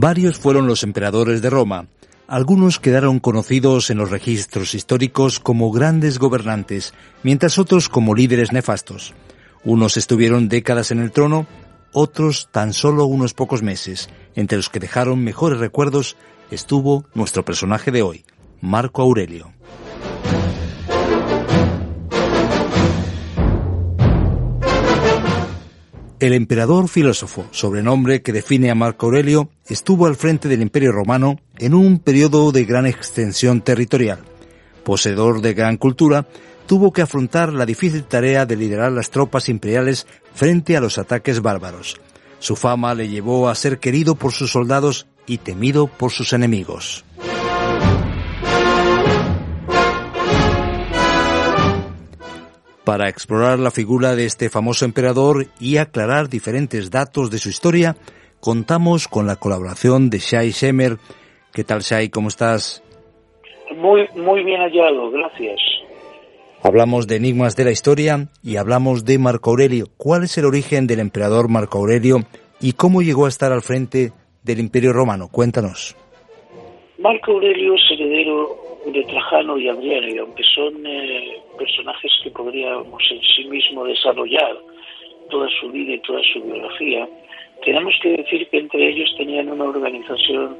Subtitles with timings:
[0.00, 1.88] Varios fueron los emperadores de Roma.
[2.28, 9.12] Algunos quedaron conocidos en los registros históricos como grandes gobernantes, mientras otros como líderes nefastos.
[9.64, 11.48] Unos estuvieron décadas en el trono,
[11.92, 14.08] otros tan solo unos pocos meses.
[14.36, 16.16] Entre los que dejaron mejores recuerdos
[16.52, 18.24] estuvo nuestro personaje de hoy,
[18.60, 19.57] Marco Aurelio.
[26.20, 31.38] El emperador filósofo, sobrenombre que define a Marco Aurelio, estuvo al frente del Imperio Romano
[31.58, 34.18] en un periodo de gran extensión territorial.
[34.82, 36.26] Poseedor de gran cultura,
[36.66, 41.40] tuvo que afrontar la difícil tarea de liderar las tropas imperiales frente a los ataques
[41.40, 42.00] bárbaros.
[42.40, 47.04] Su fama le llevó a ser querido por sus soldados y temido por sus enemigos.
[52.88, 57.96] Para explorar la figura de este famoso emperador y aclarar diferentes datos de su historia,
[58.40, 60.96] contamos con la colaboración de Shai Shemer.
[61.52, 62.08] ¿Qué tal, Shai?
[62.08, 62.82] ¿Cómo estás?
[63.76, 65.60] Muy, muy bien hallado, gracias.
[66.62, 69.88] Hablamos de enigmas de la historia y hablamos de Marco Aurelio.
[69.98, 72.20] ¿Cuál es el origen del emperador Marco Aurelio
[72.58, 75.28] y cómo llegó a estar al frente del Imperio Romano?
[75.30, 75.94] Cuéntanos.
[76.98, 83.02] Marco Aurelio es heredero de Trajano y Adriano, y aunque son eh, personajes que podríamos
[83.10, 84.56] en sí mismo desarrollar
[85.30, 87.08] toda su vida y toda su biografía,
[87.64, 90.56] tenemos que decir que entre ellos tenían una organización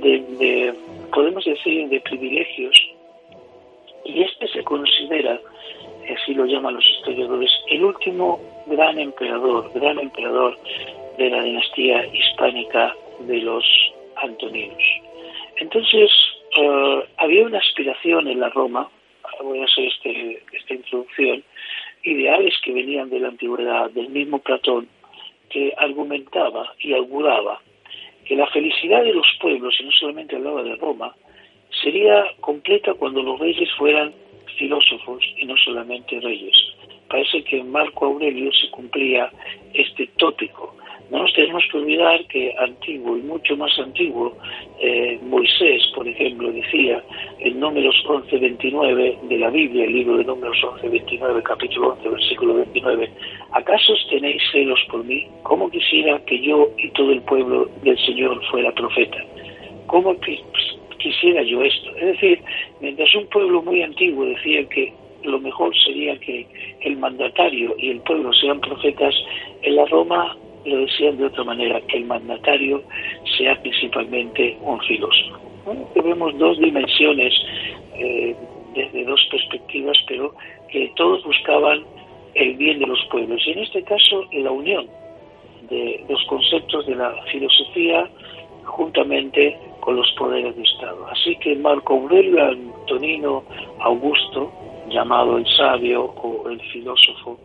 [0.00, 0.74] de,
[1.12, 2.76] podemos decir, de privilegios,
[4.04, 5.40] y este se considera,
[6.14, 10.58] así lo llaman los historiadores, el último gran emperador, gran emperador
[11.16, 13.64] de la dinastía hispánica de los
[14.16, 14.82] Antoninos.
[15.56, 16.10] Entonces,
[16.56, 18.88] eh, había una aspiración en la Roma
[19.42, 21.42] voy a hacer este, esta introducción,
[22.02, 24.88] ideales que venían de la antigüedad, del mismo Platón,
[25.48, 27.60] que argumentaba y auguraba
[28.24, 31.14] que la felicidad de los pueblos, y no solamente hablaba de Roma,
[31.82, 34.14] sería completa cuando los reyes fueran
[34.56, 36.56] filósofos y no solamente reyes.
[37.08, 39.30] Parece que en Marco Aurelio se cumplía
[39.74, 40.74] este tópico
[41.14, 44.36] no nos tenemos que olvidar que antiguo y mucho más antiguo,
[44.80, 47.00] eh, Moisés, por ejemplo, decía
[47.38, 53.08] en Números 11.29 de la Biblia, el libro de Números 11.29, capítulo 11, versículo 29,
[53.52, 55.24] ¿acaso tenéis celos por mí?
[55.44, 59.18] ¿Cómo quisiera que yo y todo el pueblo del Señor fuera profeta?
[59.86, 60.16] ¿Cómo
[60.98, 61.90] quisiera yo esto?
[61.96, 62.42] Es decir,
[62.80, 64.92] mientras un pueblo muy antiguo decía que
[65.22, 66.44] lo mejor sería que
[66.80, 69.14] el mandatario y el pueblo sean profetas,
[69.62, 72.82] en la Roma lo decían de otra manera, que el mandatario
[73.36, 75.38] sea principalmente un filósofo.
[75.64, 77.32] Bueno, vemos dos dimensiones
[77.96, 78.34] eh,
[78.74, 80.34] desde dos perspectivas, pero
[80.68, 81.84] que todos buscaban
[82.34, 83.40] el bien de los pueblos.
[83.46, 84.86] Y en este caso, la unión
[85.70, 88.08] de los conceptos de la filosofía
[88.64, 91.06] juntamente con los poderes de Estado.
[91.08, 93.44] Así que Marco Aurelio Antonino
[93.80, 94.50] Augusto,
[94.88, 97.38] llamado el sabio o el filósofo,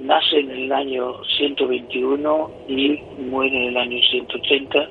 [0.00, 4.88] nace en el año 121 y muere en el año 180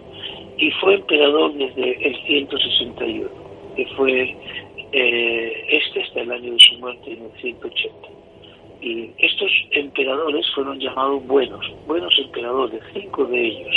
[0.57, 3.29] y fue emperador desde el 161,
[3.75, 4.35] que fue
[4.91, 7.95] eh, este hasta el año de su muerte en el 180.
[8.81, 13.75] Y estos emperadores fueron llamados buenos, buenos emperadores, cinco de ellos,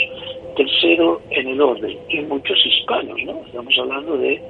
[0.56, 3.43] tercero en el orden, y muchos hispanos, ¿no?
[3.46, 4.40] Estamos hablando de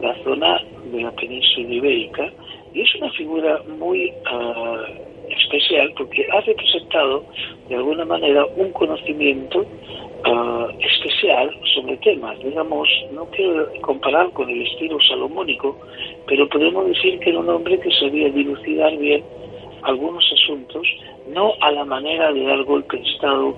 [0.00, 0.60] la zona
[0.92, 2.30] de la península ibérica,
[2.74, 5.13] y es una figura muy uh,
[5.56, 7.24] especial porque ha representado
[7.68, 12.38] de alguna manera un conocimiento uh, especial sobre temas.
[12.40, 15.78] Digamos, no quiero comparar con el estilo salomónico,
[16.26, 19.22] pero podemos decir que era un hombre que sabía dilucidar bien
[19.82, 20.86] algunos asuntos,
[21.28, 23.54] no a la manera de dar golpe de Estado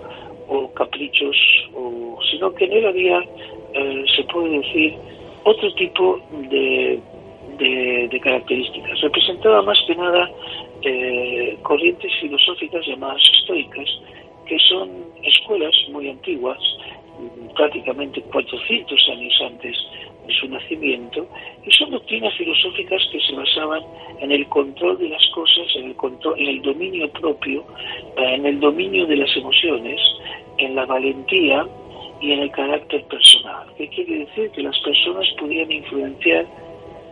[0.48, 1.36] o caprichos,
[1.74, 3.20] o, sino que en él había,
[3.74, 4.94] eh, se puede decir,
[5.44, 6.20] otro tipo
[6.50, 7.00] de
[7.58, 9.00] de, características.
[9.00, 10.30] Representaba más que nada
[10.88, 13.88] eh, corrientes filosóficas llamadas estoicas,
[14.46, 14.88] que son
[15.24, 16.58] escuelas muy antiguas,
[17.56, 19.76] prácticamente 400 años antes
[20.28, 21.26] de su nacimiento,
[21.66, 23.82] y son doctrinas filosóficas que se basaban
[24.20, 27.64] en el control de las cosas, en el, control, en el dominio propio,
[28.16, 30.00] en el dominio de las emociones,
[30.58, 31.66] en la valentía
[32.20, 33.66] y en el carácter personal.
[33.76, 34.50] ¿Qué quiere decir?
[34.52, 36.46] Que las personas podían influenciar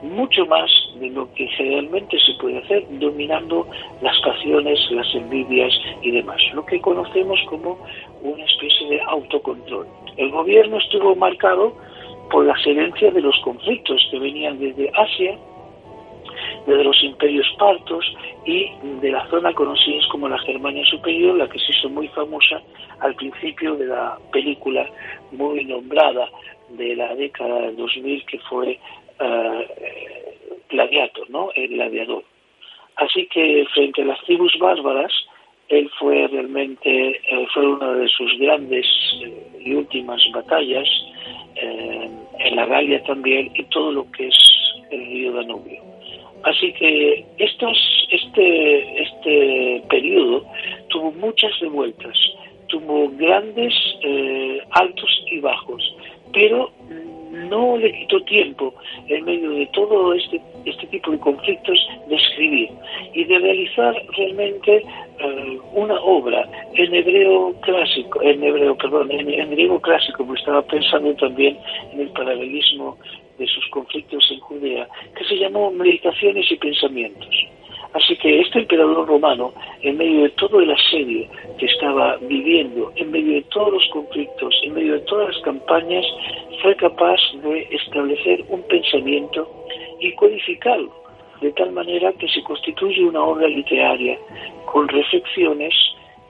[0.04, 3.66] mucho más de lo que generalmente se puede hacer dominando
[4.02, 5.72] las pasiones, las envidias
[6.02, 7.78] y demás, lo que conocemos como
[8.22, 9.86] una especie de autocontrol.
[10.16, 11.76] El gobierno estuvo marcado
[12.30, 15.38] por las herencias de los conflictos que venían desde Asia,
[16.66, 18.04] desde los imperios partos
[18.44, 22.60] y de la zona conocida como la Germania Superior, la que se hizo muy famosa
[23.00, 24.88] al principio de la película
[25.32, 26.28] muy nombrada
[26.70, 28.78] de la década del 2000 que fue
[29.20, 31.50] eh, Gladiator, ¿no?
[31.54, 32.24] El gladiador.
[32.96, 35.12] Así que frente a las tribus bárbaras,
[35.68, 38.86] él fue realmente, eh, fue una de sus grandes
[39.22, 40.88] eh, y últimas batallas,
[41.56, 44.36] en la Galia también, y todo lo que es
[44.90, 45.80] el río Danubio.
[46.42, 47.78] Así que estos,
[48.10, 50.44] este, este periodo
[50.88, 52.18] tuvo muchas revueltas,
[52.66, 53.72] tuvo grandes
[54.72, 55.94] altos y bajos,
[56.32, 56.72] pero
[57.34, 58.74] no le quitó tiempo
[59.08, 61.78] en medio de todo este, este tipo de conflictos
[62.08, 62.70] de escribir
[63.12, 64.84] y de realizar realmente
[65.18, 70.62] eh, una obra en hebreo clásico, en hebreo, perdón, en, en griego clásico, como estaba
[70.62, 71.58] pensando también
[71.92, 72.98] en el paralelismo
[73.38, 77.34] de sus conflictos en Judea, que se llamó Meditaciones y Pensamientos.
[77.94, 79.54] Así que este emperador romano,
[79.84, 81.28] en medio de todo el asedio
[81.58, 86.06] que estaba viviendo, en medio de todos los conflictos, en medio de todas las campañas,
[86.62, 89.46] fue capaz de establecer un pensamiento
[90.00, 90.90] y codificarlo,
[91.42, 94.18] de tal manera que se constituye una obra literaria
[94.64, 95.74] con reflexiones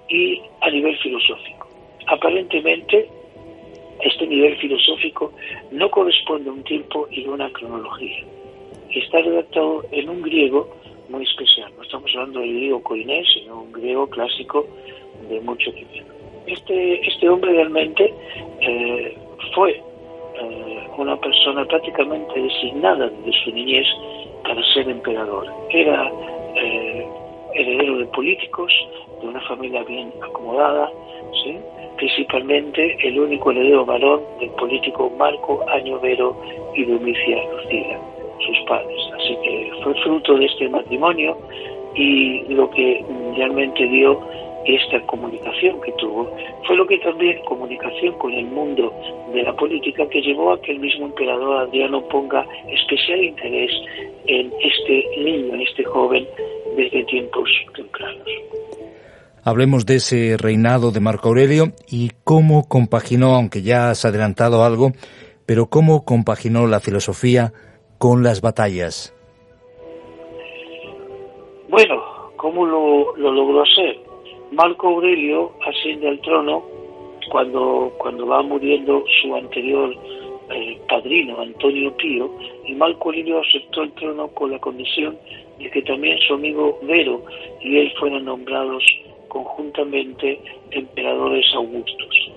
[0.09, 1.69] y a nivel filosófico.
[2.09, 3.09] Aparentemente,
[4.01, 5.33] este nivel filosófico
[5.71, 8.25] no corresponde a un tiempo y a una cronología.
[8.91, 10.69] Está redactado en un griego
[11.09, 11.73] muy especial.
[11.77, 14.67] No estamos hablando del griego coinés, sino un griego clásico
[15.29, 16.12] de mucho tiempo.
[16.47, 18.12] Este, este hombre realmente
[18.61, 19.17] eh,
[19.55, 23.87] fue eh, una persona prácticamente designada de su niñez
[24.43, 25.47] para ser emperador.
[25.71, 26.12] Era
[26.56, 27.06] eh,
[27.55, 28.73] heredero de políticos,
[29.21, 30.91] de una familia bien acomodada,
[31.97, 36.37] principalmente el único heredero varón del político Marco Añovero
[36.75, 38.01] y Domicia Lucila
[38.41, 39.04] sus padres.
[40.03, 41.37] Fruto de este matrimonio
[41.95, 43.05] y lo que
[43.37, 44.19] realmente dio
[44.65, 46.31] esta comunicación que tuvo
[46.67, 48.93] fue lo que también comunicación con el mundo
[49.33, 53.71] de la política que llevó a que el mismo emperador Adriano ponga especial interés
[54.27, 56.27] en este niño, en este joven
[56.77, 58.27] desde tiempos tempranos.
[59.47, 64.93] Hablemos de ese reinado de Marco Aurelio y cómo compaginó, aunque ya has adelantado algo,
[65.45, 67.53] pero cómo compaginó la filosofía
[67.99, 69.15] con las batallas?
[71.75, 72.05] Bueno,
[72.37, 73.99] ¿cómo lo, logró hacer?
[74.53, 76.62] Marco Aurelio asciende al trono
[77.32, 79.93] cuando, cuando va muriendo su anterior
[80.53, 82.31] eh, padrino, Antonio Pío,
[82.65, 85.19] y Marco Aurelio aceptó el trono con la condición
[85.59, 87.25] de que también su amigo Vero
[87.60, 88.84] y él fueran nombrados
[89.27, 90.39] conjuntamente
[90.70, 92.31] emperadores augustos.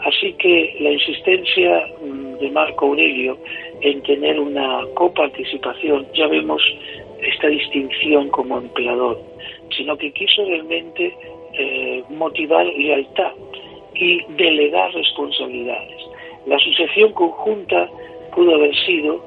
[0.00, 3.38] Así que la insistencia mm, de Marco Aurelio
[3.80, 6.60] en tener una coparticipación, ya vemos
[7.22, 9.20] esta distinción como emperador,
[9.76, 11.14] sino que quiso realmente
[11.54, 13.32] eh, motivar lealtad
[13.94, 16.02] y delegar responsabilidades.
[16.46, 17.88] La sucesión conjunta
[18.34, 19.22] pudo haber sido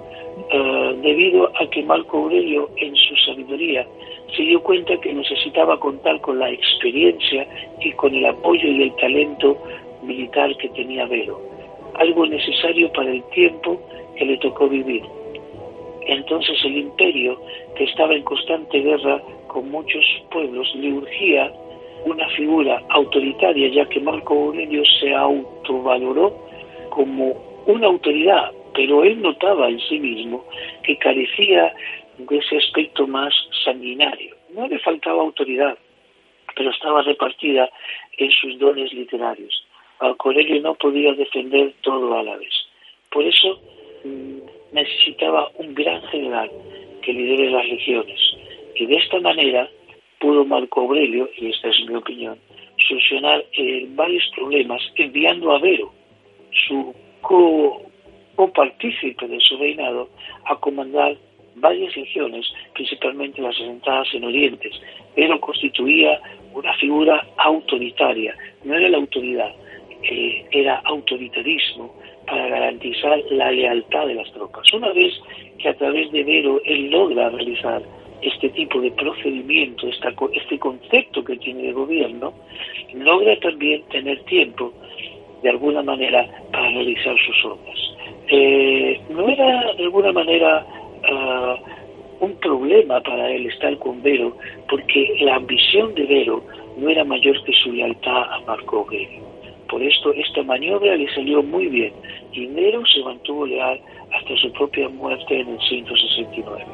[0.52, 3.86] eh, debido a que Marco Aurelio en su sabiduría
[4.36, 7.48] se dio cuenta que necesitaba contar con la experiencia
[7.80, 9.58] y con el apoyo y el talento
[10.04, 11.40] militar que tenía Vero,
[11.94, 13.80] algo necesario para el tiempo
[14.18, 15.04] que le tocó vivir.
[16.06, 17.40] Entonces el imperio,
[17.76, 21.52] que estaba en constante guerra con muchos pueblos, le urgía
[22.06, 26.38] una figura autoritaria, ya que Marco Aurelio se autovaloró
[26.90, 27.34] como
[27.66, 30.46] una autoridad, pero él notaba en sí mismo
[30.84, 31.74] que carecía
[32.18, 33.34] de ese aspecto más
[33.64, 34.36] sanguinario.
[34.54, 35.78] No le faltaba autoridad,
[36.56, 37.70] pero estaba repartida
[38.18, 39.66] en sus dones literarios.
[40.00, 42.54] Aurelio no podía defender todo a la vez.
[43.12, 43.60] Por eso
[44.76, 46.52] necesitaba un gran general
[47.02, 48.20] que lidere las legiones.
[48.76, 49.70] Y de esta manera
[50.20, 52.38] pudo Marco Aurelio, y esta es mi opinión,
[52.88, 55.94] solucionar eh, varios problemas enviando a Vero,
[56.68, 56.94] su
[58.36, 60.10] copartícipe de su reinado,
[60.46, 61.18] a comandar
[61.56, 64.74] varias legiones, principalmente las asentadas en Orientes,
[65.16, 66.20] pero constituía
[66.54, 69.52] una figura autoritaria, no era la autoridad,
[70.04, 74.72] eh, era autoritarismo para garantizar la lealtad de las tropas.
[74.74, 75.14] Una vez
[75.60, 77.82] que a través de Vero él logra realizar
[78.22, 82.34] este tipo de procedimiento, este concepto que tiene de gobierno,
[82.94, 84.74] logra también tener tiempo,
[85.44, 87.80] de alguna manera, para realizar sus obras.
[88.30, 90.66] Eh, no era de alguna manera
[91.04, 91.58] ah,
[92.20, 94.36] un problema para él estar con Vero,
[94.70, 96.44] porque la ambición de Vero
[96.78, 99.24] no era mayor que su lealtad a Marco Aurelio.
[99.70, 101.94] Por esto, esta maniobra le salió muy bien
[102.32, 103.80] y Vero se mantuvo leal
[104.14, 106.66] hasta su propia muerte en el 169.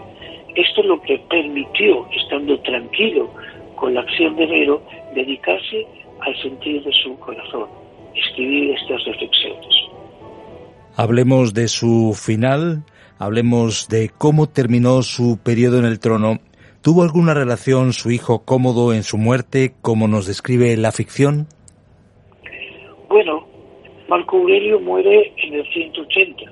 [0.55, 3.31] Esto es lo que permitió, estando tranquilo
[3.75, 4.81] con la acción de Vero,
[5.15, 5.87] dedicarse
[6.19, 7.67] al sentido de su corazón,
[8.15, 9.73] escribir estas reflexiones.
[10.95, 12.83] Hablemos de su final,
[13.17, 16.39] hablemos de cómo terminó su periodo en el trono.
[16.81, 21.47] ¿Tuvo alguna relación su hijo cómodo en su muerte, como nos describe la ficción?
[23.11, 23.45] Bueno,
[24.07, 26.45] Marco Aurelio muere en el 180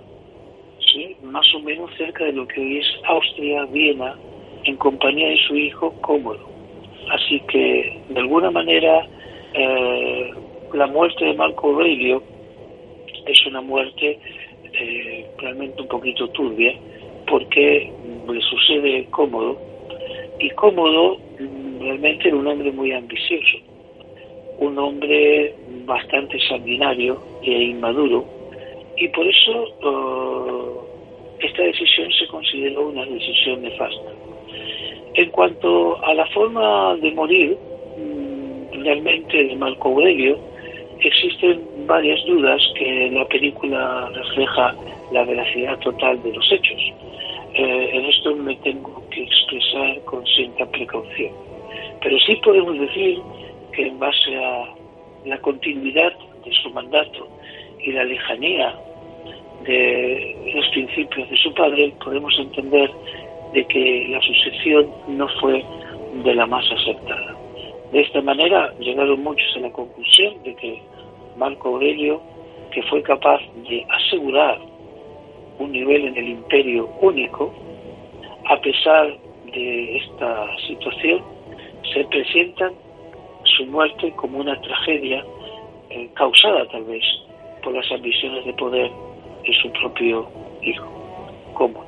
[1.23, 4.17] más o menos cerca de lo que hoy es Austria, Viena,
[4.65, 6.49] en compañía de su hijo Cómodo.
[7.11, 9.07] Así que, de alguna manera,
[9.53, 10.31] eh,
[10.73, 12.21] la muerte de Marco Aurelio
[13.25, 14.19] es una muerte
[14.73, 16.73] eh, realmente un poquito turbia,
[17.25, 17.89] porque
[18.27, 19.57] le sucede Cómodo,
[20.39, 23.59] y Cómodo mm, realmente era un hombre muy ambicioso,
[24.59, 28.25] un hombre bastante sanguinario e inmaduro,
[28.97, 34.11] y por eso eh, esta decisión se consideró una decisión nefasta.
[35.13, 37.57] En cuanto a la forma de morir,
[37.97, 40.37] mm, realmente de Marco Aurelio,
[40.99, 44.75] existen varias dudas que la película refleja
[45.11, 46.81] la veracidad total de los hechos.
[47.53, 51.31] Eh, en esto me tengo que expresar con cierta precaución.
[52.01, 53.19] Pero sí podemos decir
[53.79, 54.75] que en base a
[55.25, 56.11] la continuidad
[56.43, 57.29] de su mandato
[57.79, 58.75] y la lejanía
[59.63, 62.91] de los principios de su padre, podemos entender
[63.53, 65.63] de que la sucesión no fue
[66.25, 67.37] de la más aceptada.
[67.93, 70.81] De esta manera llegaron muchos a la conclusión de que
[71.37, 72.21] Marco Aurelio,
[72.71, 74.59] que fue capaz de asegurar
[75.57, 77.53] un nivel en el imperio único,
[78.45, 79.17] a pesar
[79.53, 81.21] de esta situación,
[81.93, 82.71] se presenta
[83.57, 85.23] su muerte como una tragedia
[85.89, 87.03] eh, causada tal vez
[87.63, 88.91] por las ambiciones de poder
[89.43, 90.29] de su propio
[90.61, 90.87] hijo,
[91.53, 91.85] Cómodo,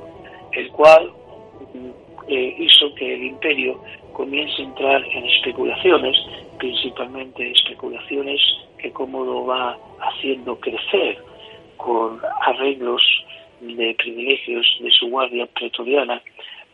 [0.54, 1.12] el cual
[2.28, 3.82] eh, hizo que el imperio
[4.14, 6.18] comience a entrar en especulaciones,
[6.58, 8.42] principalmente especulaciones
[8.78, 11.18] que Cómodo va haciendo crecer
[11.78, 13.02] con arreglos
[13.62, 16.22] de privilegios de su guardia pretoriana,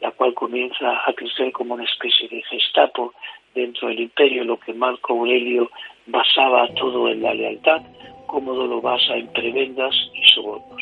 [0.01, 3.13] la cual comienza a crecer como una especie de gestapo
[3.53, 5.69] dentro del imperio, lo que Marco Aurelio
[6.05, 7.81] basaba todo en la lealtad,
[8.27, 10.81] Cómodo lo basa en prebendas y sobornos.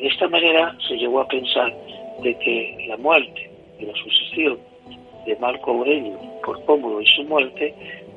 [0.00, 1.70] De esta manera se llegó a pensar
[2.22, 4.58] de que la muerte y la sucesión
[5.26, 7.74] de Marco Aurelio por Cómodo y su muerte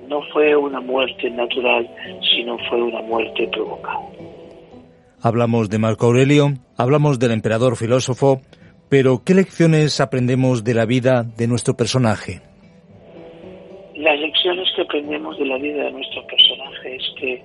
[0.08, 1.90] no fue una muerte natural,
[2.34, 4.00] sino fue una muerte provocada.
[5.22, 8.42] Hablamos de Marco Aurelio, hablamos del emperador filósofo,
[8.90, 12.42] pero ¿qué lecciones aprendemos de la vida de nuestro personaje?
[13.96, 17.42] Las lecciones que aprendemos de la vida de nuestro personaje es que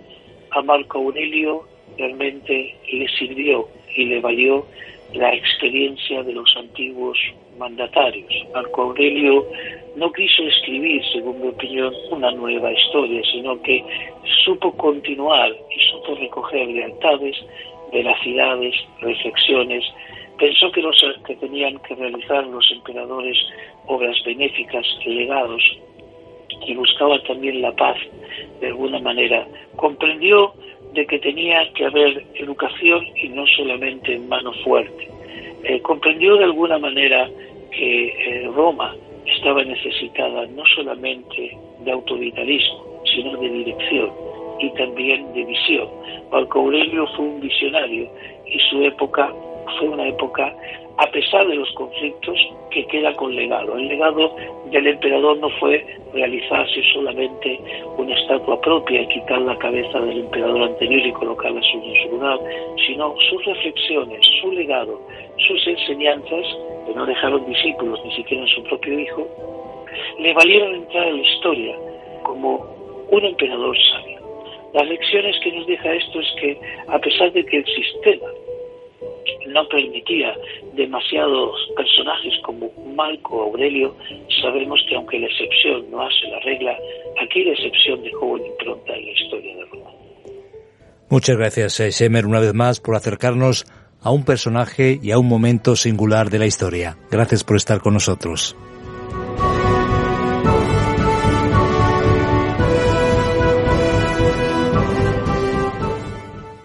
[0.50, 1.62] a Marco Aurelio
[1.96, 4.66] realmente le sirvió y le valió
[5.14, 7.18] la experiencia de los antiguos
[7.58, 8.30] mandatarios.
[8.54, 9.46] Marco Aurelio
[9.96, 13.84] no quiso escribir, según mi opinión, una nueva historia, sino que
[14.44, 17.36] supo continuar y supo recoger lealtades,
[17.92, 19.84] veracidades, reflexiones.
[20.38, 23.36] Pensó que, los, que tenían que realizar los emperadores
[23.86, 25.62] obras benéficas, legados,
[26.66, 27.96] y buscaba también la paz
[28.60, 29.46] de alguna manera.
[29.76, 30.52] Comprendió
[30.92, 35.08] de que tenía que haber educación y no solamente en mano fuerte.
[35.64, 37.28] Eh, comprendió de alguna manera
[37.70, 38.94] que eh, Roma
[39.26, 44.10] estaba necesitada no solamente de autoritarismo, sino de dirección
[44.60, 45.88] y también de visión.
[46.32, 48.10] Marco Aurelio fue un visionario
[48.46, 49.32] y su época
[49.78, 50.54] fue una época,
[50.96, 52.36] a pesar de los conflictos,
[52.70, 53.76] que queda con legado.
[53.76, 54.34] El legado
[54.70, 57.60] del emperador no fue realizarse solamente
[57.96, 62.38] una estatua propia y quitar la cabeza del emperador anterior y colocarla en su lugar,
[62.86, 65.00] sino sus reflexiones, su legado,
[65.46, 66.46] sus enseñanzas,
[66.86, 69.26] que no dejaron discípulos ni siquiera en su propio hijo,
[70.18, 71.76] le valieron entrar en la historia
[72.22, 72.66] como
[73.10, 74.18] un emperador sabio.
[74.74, 78.26] Las lecciones que nos deja esto es que, a pesar de que el sistema
[79.48, 80.34] no permitía
[80.74, 83.96] demasiados personajes como Marco Aurelio,
[84.42, 86.76] sabemos que aunque la excepción no hace la regla,
[87.22, 89.90] aquí la excepción dejó una impronta en la historia de Roma.
[91.10, 93.64] Muchas gracias, Shemer, una vez más por acercarnos
[94.02, 96.96] a un personaje y a un momento singular de la historia.
[97.10, 98.56] Gracias por estar con nosotros.